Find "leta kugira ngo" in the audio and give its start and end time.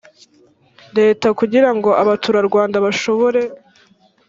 0.97-1.89